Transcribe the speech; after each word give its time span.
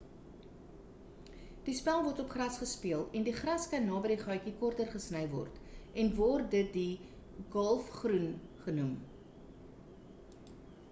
die 1.65 1.73
spel 1.79 1.99
word 2.05 2.21
op 2.21 2.31
gras 2.35 2.55
gespeel 2.61 3.03
en 3.19 3.27
die 3.27 3.33
gras 3.39 3.67
kan 3.73 3.83
naby 3.89 4.09
die 4.11 4.15
gaatjie 4.21 4.53
korter 4.63 4.89
gesny 4.93 5.21
word 5.35 5.59
en 6.03 6.09
word 6.21 6.49
dit 6.55 6.71
die 6.77 7.45
gholfgroen 7.57 8.25
genoem 8.65 8.95